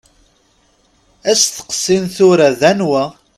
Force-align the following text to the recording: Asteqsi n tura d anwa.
Asteqsi 1.31 1.97
n 2.03 2.05
tura 2.15 2.49
d 2.59 2.61
anwa. 2.71 3.03